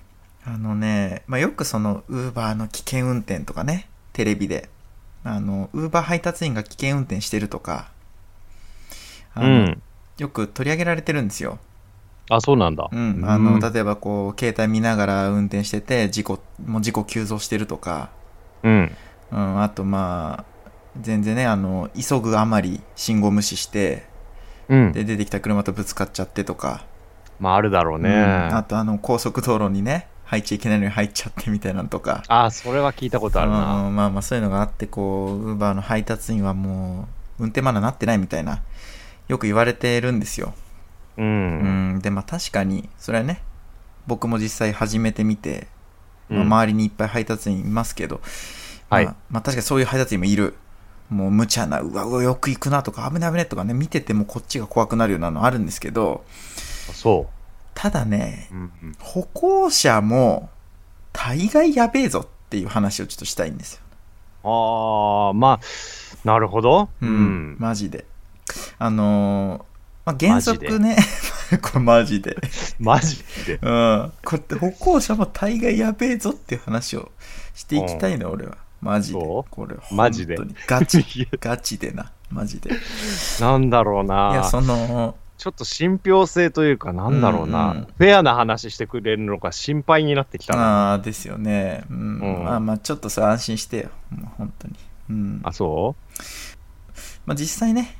[0.45, 4.69] あのね、まあ、よくその、ウーバーの危険運転とかね、テレビで、
[5.23, 7.91] あの、ウーバー配達員が危険運転してるとか、
[9.35, 9.81] あうのん。
[10.17, 11.59] よく取り上げられてるんですよ。
[12.29, 12.87] あ、そうなんだ。
[12.91, 18.09] うん、あの、うん例えばこう、携帯見ながら運転してて、事故、もう事故急増してるとか、
[18.63, 18.91] うん。
[19.31, 20.69] うん、あとまあ、
[21.01, 24.03] 全然ね、あの、急ぐあまり信号無視して、
[24.67, 24.91] うん。
[24.91, 26.85] で、出てきた車とぶつかっちゃってとか、
[27.39, 28.09] まあ、あるだろうね。
[28.09, 33.87] うんあとあの、高速道路にね、入っちゃいけないのに入っちゃってみたいなのとか、あ、それは聞いたことあるな。
[33.87, 37.07] うんまあまあそういうのがあって、こう、ウーバーの配達員はも
[37.39, 38.61] う、運転マナーなってないみたいな、
[39.29, 40.53] よく言われてるんですよ。
[41.17, 41.21] う。
[41.21, 43.41] うんん、で、まあ確かに、それはね、
[44.07, 45.67] 僕も実際始めてみて、
[46.27, 48.21] まあうん周りにいっぱい配達員いますけど、
[48.89, 50.55] はいまあ、まあ確かにそういう配達員もいる。
[51.09, 56.23] もう無茶な、うわうわよく行くなとか、危ない危ないとかね、見ててもこっちが怖くなるようなのあるんですけど、
[56.93, 57.29] そ
[57.73, 58.95] ただねう。、うんうん。
[58.99, 60.49] 歩行者も
[61.13, 63.81] 大概やべえぞっていう話をちょっとしたいんですよ。
[64.43, 65.59] ああ、まあ、
[66.23, 66.89] なるほど。
[67.01, 67.57] ううんん。
[67.59, 68.05] マジで。
[68.79, 69.69] あのー
[70.05, 70.97] まあ、原則ね、
[71.61, 72.35] これマジで。
[72.79, 73.55] マジで。
[73.55, 74.11] うん。
[74.23, 77.11] こうやって歩行者も大概やべえぞっていう話を
[77.53, 78.57] していきたいの、俺は。
[78.81, 79.19] マジで。
[79.19, 81.05] これ、マジでガチ
[81.39, 82.11] ガチでな。
[82.31, 82.71] マジで。
[82.71, 82.73] い
[83.41, 84.31] なんだろうな。
[84.33, 90.91] や、その、ちょっと信憑性というか、なんだろうな、うんうんフェアな話してくれるのか心配になってきたな。
[90.91, 91.83] ああ、ですよね。
[91.89, 91.97] うん。
[91.97, 93.89] うんまあまあ、ちょっとさ、安心してよ。
[94.09, 94.75] もう本当に。
[95.09, 95.39] うん。
[95.43, 95.95] あ、そ
[97.25, 97.95] まあ、実際ね、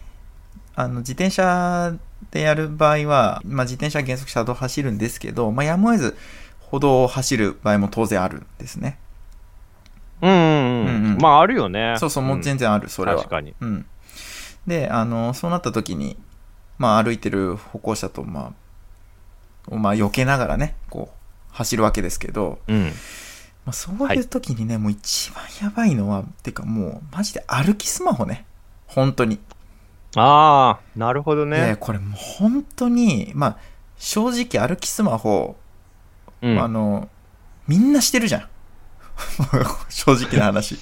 [0.76, 1.94] あの、自転車
[2.32, 6.18] でやる場合は、まあ、自転車は原則車道を走るんですけど、まあ、やむを得ず
[6.60, 9.00] 歩道を走る場合も当然あるんですね。
[10.22, 10.88] ううんうんうん。
[10.88, 11.96] うんうんまあ、あるよね。
[11.98, 13.18] そうそう、もう全然ある、それは。
[13.18, 13.56] 確かに。
[13.60, 13.86] うん。
[14.68, 16.18] で、あの、そうなった時に、
[16.78, 18.54] まあ、歩いてる歩行者と、ま
[19.72, 22.86] あ、まあ、避けながらね、こう、走るわけですけど、うん。
[23.66, 28.46] まあ、そういう時にね、もう一番やばいのは、てかもう、マジで歩きスマホね。
[28.88, 29.40] 本当に。
[30.16, 31.78] ああ、なるほどね、ね。
[31.80, 33.58] これもう本当に、まあ、
[33.98, 35.56] 正直歩きスマホ、
[36.42, 36.60] うん。
[36.60, 37.10] あの、
[37.68, 38.48] みんなしてるじゃん。
[39.90, 40.80] 正直な話。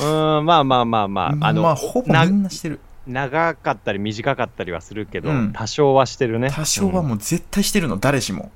[0.00, 1.46] うん、まあまあまあまあ。
[1.48, 2.80] あの、まあ、ほぼなみんなしてる。
[3.06, 6.50] 長かったり短かったりはするけど、うん多少はしてるね。
[6.50, 8.50] 多少はもう絶対してるの、誰しも。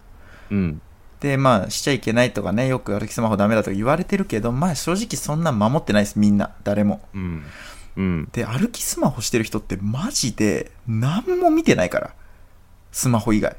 [0.51, 0.81] うん。
[1.21, 7.01] で、まあ、しちゃいけないとかね、よく歩きスマホダメだとか言われてるけど、まあ、正直そんな守ってないです、みんな、誰も。
[7.15, 7.45] うん。
[7.97, 8.29] うん。
[8.33, 12.15] で、歩きスマホしてる人ってマジで何も見てないから。
[12.93, 13.57] スマホ以外。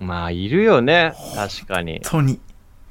[0.00, 1.12] まあ、いるよね。
[1.34, 2.00] 確かに。
[2.04, 2.40] 本当に。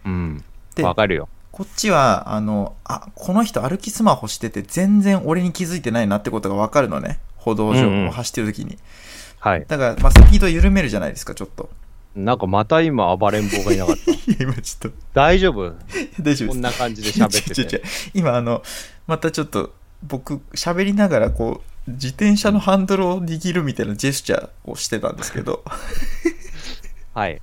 [0.06, 0.44] うん。
[0.76, 1.30] でわかるよ。
[1.52, 7.20] こっちは、あの、あ、この人歩きスマホしてて全然俺に気づいてないなってことがわかるのね。
[7.36, 8.78] 歩道うんうん上を走ってる時に。
[9.40, 9.66] はい。
[9.68, 11.70] だから、まあ、スピード緩めるじゃないですか、ちょっと。
[12.16, 14.12] なんかまた今暴れん坊がいなかった。
[14.44, 15.74] 今ちょっと、大丈夫？
[16.22, 16.50] 大丈夫。
[16.50, 17.84] こんな感じで喋ってて。
[18.14, 18.64] 今あの
[19.06, 19.74] またちょっと
[20.08, 25.64] 僕喋りながらこう自転車のハンドルを握るみたいなジェスチャーをしてたんですけど
[27.14, 27.42] はい。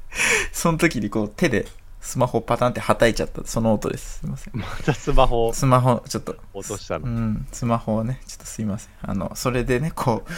[0.52, 1.66] その時にこう手で
[2.00, 7.06] スマホをパタンってはたいちゃったその音ですすいませんまたスマホをスマホちょっとう落としたの。
[7.08, 10.30] んスマホをねちょっとすいませんあのそれでねこう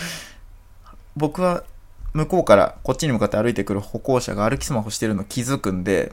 [1.17, 1.65] 僕は
[2.13, 6.13] 向こうからこっちに向かって歩いてくる歩行者が歩きスマホしてるの気づくんで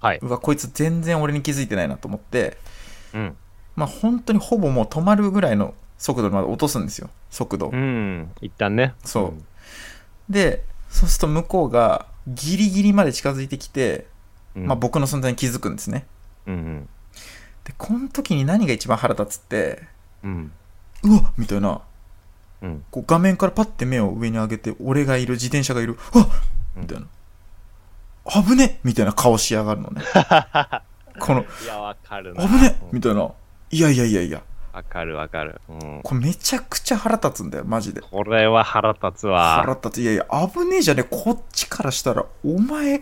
[0.00, 0.18] はい。
[0.22, 2.56] うわこいつ全然俺に気づいてないなと思って
[3.14, 3.36] うん。
[3.76, 7.10] まあ本当にほぼもう止まるぐらいの速度まで落とすんですよ。
[7.30, 7.70] 速度を。
[7.70, 8.30] うん。
[8.40, 8.94] 一旦ね。
[9.04, 9.34] そ
[10.28, 14.06] うで、そうすると向こうがギリギリまで近づいてきて、
[14.56, 14.66] うん。
[14.66, 16.06] まあ僕の存在に気づくんですね。
[16.46, 16.88] うん。
[17.64, 19.82] で、この時に何が一番腹立つって、
[20.22, 20.52] うん。
[21.02, 21.80] うわっみたいな、
[22.62, 22.84] うん。
[22.90, 26.28] こう画面からパッて目を上に上げて、俺がいる、自転車がいる、うわっ
[26.76, 27.06] みたいな。
[28.42, 30.02] 危ねみたいな顔しやがるのね。
[31.18, 32.46] この、いや、わかるな。
[32.46, 33.30] 危ねうんみたいな。
[33.70, 34.42] いやいやいやいや。
[34.72, 35.60] わかるわかる。
[35.68, 36.00] うん。
[36.02, 38.00] これめちゃくちゃ腹立つんだよ、マジで。
[38.00, 39.78] これは腹立つ腹わ。
[39.82, 40.00] 立つ。
[40.00, 41.06] いやいや、危ねえじゃねえ。
[41.10, 43.00] こっちからしたら、お前、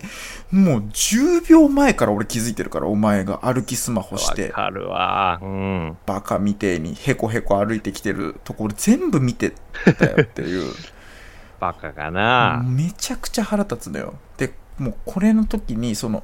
[0.50, 5.38] もう10秒前から俺気づいてるから、お前が歩きスマホしわて、かるわ。
[5.42, 5.98] うん。
[6.06, 9.52] バカみてえにヘコヘコ歩いてきてるとこ俺全部見て
[9.98, 10.72] たよっていう。
[11.60, 12.62] バカかな。
[12.64, 14.14] めちゃくちゃ腹立つのよ。
[14.38, 16.22] で、もうこれの時に、その、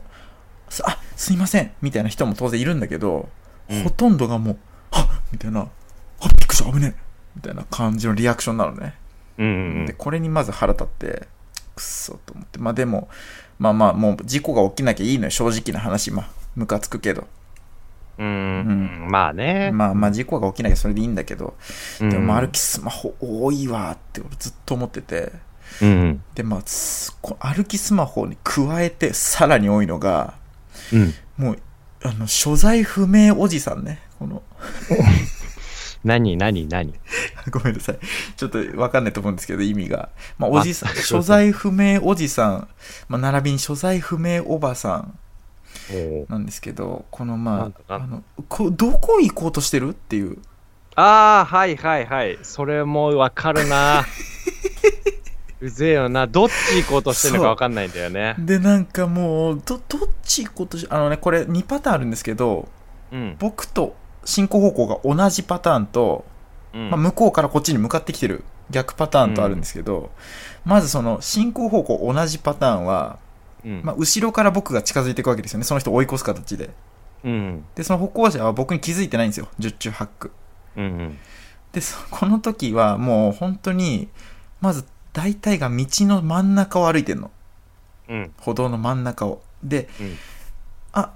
[0.70, 3.28] すあすいませんみたいな人も当然いるんだけど、
[3.70, 4.58] うんほとんどがもう、
[4.90, 5.66] はっみたいな、あ
[6.28, 7.00] びっくりした、危ねえ
[7.36, 8.94] みたいな感じのリアクションなのね。
[9.38, 11.28] うんうんで、これにまず腹立って、
[11.74, 12.58] くっそと思って。
[12.58, 13.08] まあでも、
[13.58, 16.10] まあまあ、もう事故が起きなきゃいいのよ、正直な話。
[16.10, 17.26] まあ、ムカつくけど。
[18.18, 18.26] うん。
[18.26, 19.08] うん。
[19.10, 19.70] まあね。
[19.72, 21.54] まあまあ、事故が起きなきゃそれでいいんだけど、
[22.00, 25.32] うんでも、まあ歩きスマホ多いわって俺ずっと思ってて。
[25.82, 26.22] うん。
[26.34, 30.34] で、まあ、歩きスマホに加えてさらに多いのが、
[30.92, 31.14] うん。
[31.36, 31.58] もう、
[32.04, 34.00] あの、所在不明おじさんね。
[34.18, 34.42] この、
[36.04, 36.94] 何 何何？
[37.50, 37.98] ごめんなさい。
[38.36, 40.10] ちょっとわかんないと思うんですけど、意味が。
[40.38, 42.68] まあ、おじさん、所在不明おじさん、
[43.08, 45.18] まあ、並びに所在不明おばさん
[45.90, 50.36] おなんですけど、このまあ、あの、こどこ行こうとしてるっていう。
[50.96, 52.38] ああ、はいはいはい。
[52.42, 54.04] それもわかるな。
[55.60, 56.26] うぜえよな。
[56.26, 58.34] どっち行こうとしてるのかわかんないんだよね。
[58.38, 62.68] で、なんかもう、ど、どっち行こうとし、あのね、これ2パターンあるんですけど、
[63.12, 63.36] うん。
[63.38, 66.24] 僕と進行方向が同じパターンと、
[66.72, 70.10] うんまあ、向こうからこっちに向かってきてる逆パターンとあるんですけど、
[70.64, 73.18] まずその進行方向同じパターンは、
[73.64, 76.70] うんまあ、後ろから僕が近づいていくわけですよねその人を追い越す形で
[77.24, 77.64] うん。
[77.74, 80.30] でその歩行者は僕に気づいてないんですよ十中八九
[80.76, 81.18] うん。
[81.72, 84.08] でそこの時はもう本当に
[84.60, 87.30] まず大体が道の真ん中を歩いてんの
[88.10, 88.32] うん。
[88.36, 90.16] 歩道の真ん中をで、うん
[90.92, 91.14] あ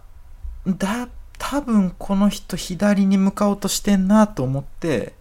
[0.67, 1.09] だ
[1.39, 5.13] 多分この人左に向かおうとしてんなと思って、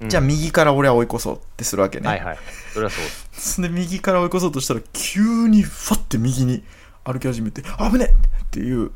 [0.00, 0.08] うん。
[0.08, 2.38] じゃあ右から俺は追い越そうってするわけね、はいはい。
[2.72, 3.04] それはそう。
[3.32, 6.64] そ んで右から追い越そうとしたら急にファッて右に
[7.04, 8.06] 歩き始めて危ね
[8.40, 8.90] えっていう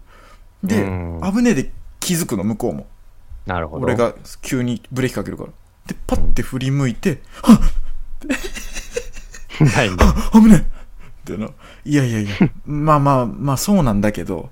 [0.64, 2.86] でうん危ねえで気づくの向こうも
[3.46, 3.84] なるほど。
[3.84, 5.50] 俺が急にブレーキかけるから
[5.86, 7.58] でパッて振り向いて「はっ
[9.64, 10.06] ないんだ。
[10.08, 10.66] あ危ね
[11.28, 11.48] え!」ってな
[11.84, 12.30] いやいやいや
[12.66, 14.50] まあまあまあそうなんだけど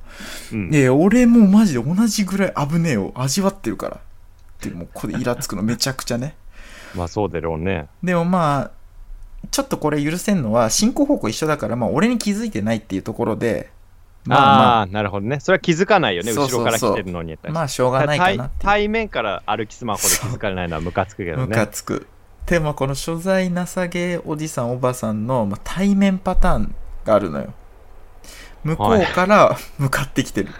[0.52, 4.00] うんいやいや俺もマジで同じぐらい危ねえを味わってるからっ
[4.60, 6.34] てもうここでイラつくのめちゃくちゃね
[6.94, 7.86] まあそうだろうね。
[8.02, 8.70] でもまあ
[9.50, 13.70] ちょっとこれ許せんのは進行方向一緒だからまあ俺に気づいてないっていうところで
[14.24, 14.46] まあま
[14.78, 15.40] ああー、なるほどね。
[15.40, 16.32] それは気づかないよね。
[16.32, 17.32] そうそうそう後ろから来てるのに。
[17.34, 21.68] あまあしょうがないかなっていう対対面から歩きスマホで気づかれないのはムカつくけどムカね。
[21.70, 22.06] つく。
[22.48, 27.52] でもこの所在なさげおじさんおばさんの、まあ、対面パターンがあるのよ。
[28.64, 30.50] 向こうから 向かってきてる。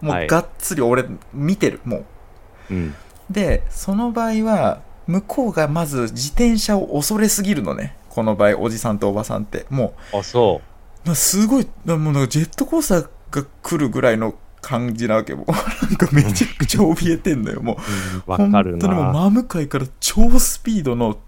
[0.00, 2.04] もはいうがっつり俺見てる、も
[2.70, 2.94] うん。
[3.30, 3.32] う。
[3.32, 7.96] で、その場合は、向こうがまず自転車を恐れすぎるのね。
[8.08, 9.66] この場合、おじさんとおばさんって。
[9.70, 10.62] もあ、そ
[11.06, 11.14] う。
[11.14, 14.34] すごい、なもうなんかジェットコースターが来るぐらいの
[14.68, 15.34] 感じなわけ。
[15.34, 17.62] もうなんかめちゃくちゃ怯えてんのよ。
[17.62, 17.78] も
[18.26, 19.12] うわかる本当にもうな。
[19.12, 21.18] 真向かいから超スピードの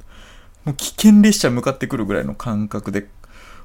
[0.67, 3.09] もう危険列車向かってくるぐらいの感覚で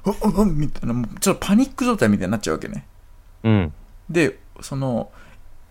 [0.06, 2.86] あああみたいなちょっとパニック状態みたいになっちゃうわけね
[3.44, 3.72] うん。
[4.08, 5.10] でその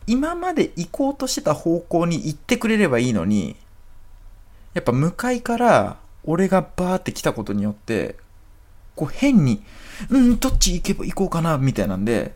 [0.05, 3.55] 今まで行こうとしてた方向に行ってくれればいいのに
[4.75, 8.17] やっぱ向かいから俺がバーって来たことによって
[8.95, 9.63] こう変に
[10.09, 12.35] うんどっち行けば行こうかなみたいなんで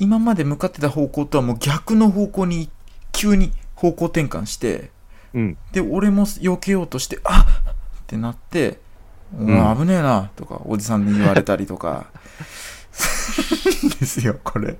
[0.00, 2.70] 今まで向かってた方向とはもう逆の方向に
[3.12, 4.90] 急に方向転換して
[5.34, 5.58] うん。
[5.72, 7.72] で俺も避けようとしてあっ！
[7.72, 7.74] っ
[8.06, 8.80] てなって
[9.38, 12.06] 「お前危ねえな」とかおじさんに言われたりとか。
[14.00, 14.78] ですよこれ。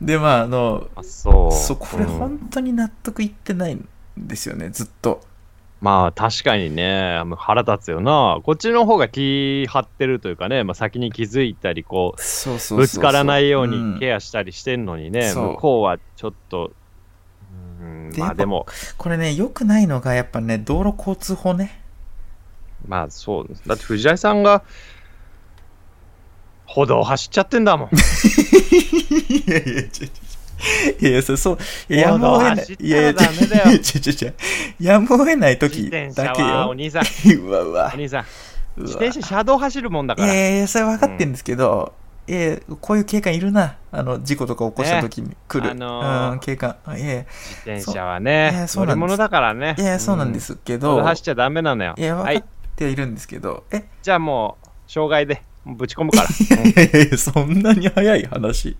[0.00, 1.76] でまああのあ、そう。
[1.76, 2.18] これうん。
[2.18, 5.22] 本当に納得いってないんですよねずっと
[5.82, 8.38] まあ確かにね、腹立つよな。
[8.44, 12.78] こっちの方が気張ってるというかね、まあ、先に気づいたり、こそうそうそうそう。
[12.78, 13.94] う、ぶつからないよううん。
[13.94, 15.48] にケアしたりしてんのにね、そう。
[15.54, 16.70] 向こうはちょっと、
[17.80, 18.66] うん、でまあでも、
[18.96, 21.82] これね良くないのがやっぱね道路交通法ね。
[22.86, 23.68] まあそうです。
[23.68, 24.62] だって藤井さんが、
[26.64, 27.88] 歩道走っちゃってんだもん。
[27.90, 29.82] いやいや
[31.00, 32.76] いやそれそう、いや、 やむを得ない。
[32.80, 33.80] いやいや、ダメだよ違う違う
[34.12, 34.34] 違う。
[34.80, 36.48] やむを得ない自時だけよ。
[36.48, 37.02] は お兄さん、
[37.38, 37.96] うわうわお。
[37.96, 38.24] 兄さん、
[38.76, 40.32] 自転車車道走るもんだいから。
[40.32, 41.92] やいや、それ分かってるんですけど、
[42.28, 43.76] いやいやこういう警官いるな。
[43.90, 45.70] あの、事故とか起こした時に来る。
[45.70, 46.76] あのーうん、警官。
[46.86, 47.26] いやい自
[47.64, 49.74] 転車はね、乗り物だからね。
[49.78, 51.02] や、いやそうなんですけうん。
[51.02, 51.94] 走っちゃダメなのよ。
[51.96, 52.48] いや、はい分かっ。
[52.76, 56.28] てはいるんですけど、え、じゃあもう、障害で、ぶち込むから。
[56.28, 58.76] いやいやいや、そんなに早い話。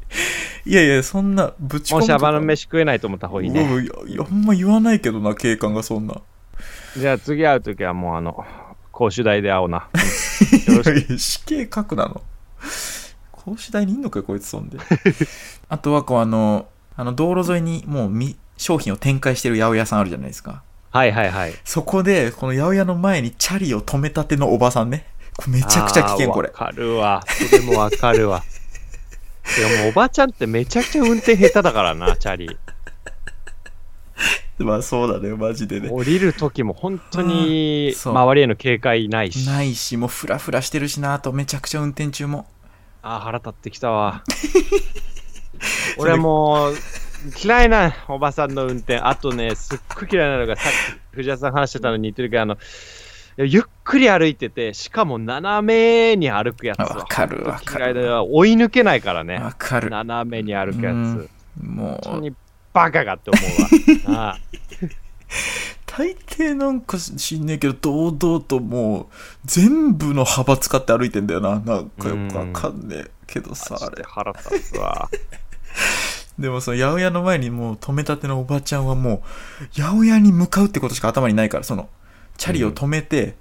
[0.64, 3.61] いやいや、そんな、ぶち込むもうシャバの飯食えないと思った方がいいね。
[3.62, 6.21] あんま言わないけどな、警官がそんな。
[6.97, 8.45] じゃあ次会うときはもうあの、
[8.90, 9.88] 公主台で会おうな。
[9.95, 12.23] いやいや死刑書くなの。
[13.31, 14.79] 講師台にいんのかよ、こいつそんで。
[15.68, 20.62] あとは、こう、あの、あの、道路沿いにもうみ商品を展開してる八百屋さんあるじゃないですか。
[20.90, 21.55] はいはいはい。
[21.64, 25.07] そこで、この八百屋の前にチャリを止めたてのおばさんね。
[25.49, 26.55] めちゃくちゃ危険、これわ。
[26.55, 27.25] かるわ。
[27.27, 28.42] それもわかるわ。
[29.59, 32.57] いやもうおばちゃんってめちゃくちゃ運転下手だからな、チャリ。
[34.59, 35.88] まあそうだね、マジでね。
[35.90, 39.47] 降りるときも本当に周りへの警戒ないし。
[39.47, 42.47] ないし、もうフラフラしてるしな、あとめちゃくちゃ運転中も。
[43.03, 44.23] あー腹立ってきたわ。
[45.99, 46.77] 俺もう
[47.42, 48.99] 嫌いなおばさんの運転。
[48.99, 50.73] あとね、すっごい嫌いなのが、さっ
[51.12, 52.59] き藤原さん話してたのに似てるけど、あの、
[53.37, 56.97] ゆっくり歩いてて、しかも斜めに歩くやつは。
[56.97, 58.23] わかるわかる。
[58.25, 59.37] 追い抜けないからね。
[59.37, 59.90] わかる。
[59.90, 61.64] 斜めに歩くやうんつ。
[61.64, 62.35] もう、本当に
[62.73, 64.31] バカかって思うわ。
[64.31, 64.38] ああ
[65.87, 69.07] 大抵なんか知んねえけど、堂々ともう、
[69.45, 71.61] 全部の幅使って歩いてんだよな。
[71.61, 74.03] なんかよくわかんねえけどさ、あれ。
[74.03, 75.11] 腹立つわ。
[76.38, 79.23] でもその八百屋の前にもう止めたてのおばちゃんはも
[79.61, 81.90] う、八百屋に向かうってことしか頭にないから、その、
[82.37, 83.37] チャリを止めて、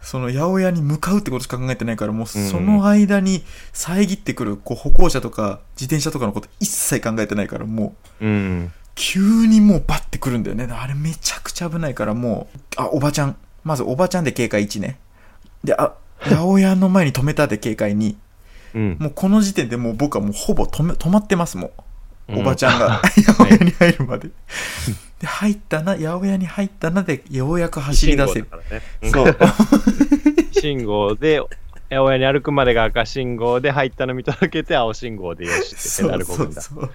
[0.00, 8.72] その八百屋に向かうってことしか考えてないから、もうその間に遮ってくるこう歩行者とか自転車とかのこと一切考えてないから、もう、うん。
[8.94, 10.68] 急にもうバッてくるんだよね。
[10.70, 13.36] あれめちゃくちゃ危ないから、もう、あ、おばちゃん。
[13.62, 14.98] まずおばちゃんで警戒1ね。
[15.64, 18.16] で、あ、八百屋の前に止めたで警戒2。
[18.74, 18.96] うん。
[18.98, 21.70] もうこの時点でもう僕はもうほぼ止め、止まってますもん。
[22.36, 24.28] おばちゃんがう 八百屋に入るまで。
[25.20, 28.46] で、入ったな、八百屋に入ったなで、ようやく走り出せる。
[29.02, 29.10] る。
[29.10, 29.36] そう。
[30.52, 31.40] 信号で、
[31.90, 36.60] 八百屋に歩くまでが赤信号で入ったの見届けて青信号でよしってペそうダルこぐんだ。
[36.60, 36.90] そうそう。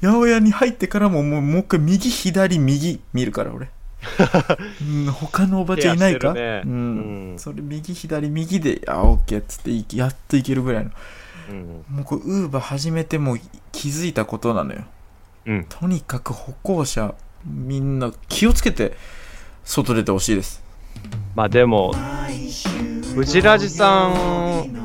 [0.00, 3.68] 八百屋に入ってからももうもう一回右、左、右見るから俺。
[4.82, 6.74] うん、他のおばちゃんいないか、ねうん、う
[7.34, 10.90] んそれ右、左、右で、あ、オッケーっつっていやっといけるぐらいの。
[11.48, 11.84] うん。
[11.88, 13.40] もうこれ、ウーバー始めてもう
[13.72, 14.84] 気づいたことなのよ。
[15.46, 15.66] うん。
[15.68, 18.96] とにかく歩行者、みんな気をつけて、
[19.64, 20.62] 外出てほしいです。
[21.34, 21.92] まあでも、
[23.14, 24.84] 藤ラジさん、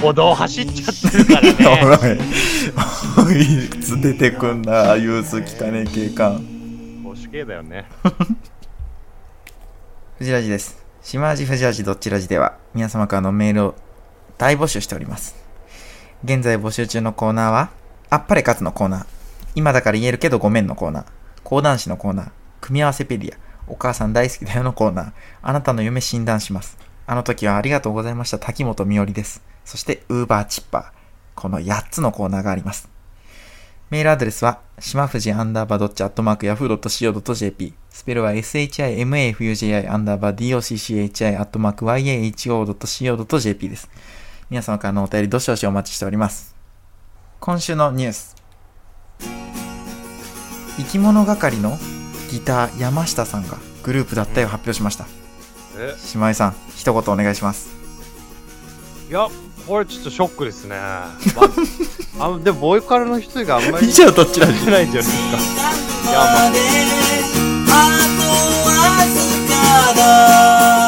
[0.00, 1.42] 歩道走っちゃってるから
[1.98, 2.18] ね。
[3.18, 6.44] おい、おい、いつ出てくんな、ユース汚ねえ警官。
[7.02, 7.86] 保守系だよね。
[10.18, 10.84] 藤ラジです。
[11.02, 13.74] 島味藤ラジどっちラジでは皆様からのメールを
[14.38, 15.45] 大募集しております。
[16.24, 17.70] 現在募集中のコーナーは、
[18.10, 19.06] あっぱれ勝つのコーナー、
[19.54, 21.04] 今だから言えるけどごめんのコーナー、
[21.44, 26.78] 講談師のコーナー、組み合わせペディア、お母さん大好きだよのコーナー、あなたの夢診断します。
[27.06, 29.42] あの時はありがとうございました滝本美織です。
[29.64, 30.84] そして、ウーバーチッパー。
[31.34, 32.88] この8つのコーナーがあります。
[33.90, 37.74] メールアドレスは、しまふじアンダーバードッチアットマークヤフー .co.jp。
[37.90, 43.88] スペルは shimafuji アンダーバー docchi アットマーク yaho.co.jp です。
[44.48, 46.54] 皆様からのお便りどしどしお待ちしております。
[47.40, 48.36] 今週のニュース。
[50.76, 51.76] 生き物係の
[52.30, 55.06] ギター山下さんがグループ脱退を発表しました。
[55.76, 55.94] え？
[55.98, 57.70] 島井さん、一言お願いします。
[59.10, 59.26] いや、
[59.66, 60.76] これちょっとショックですね。
[62.16, 65.62] まあ、でもボーカルの人があんまり 以上どちらで出ないんじゃないですか。
[66.08, 66.26] いや、ま
[70.82, 70.85] あ、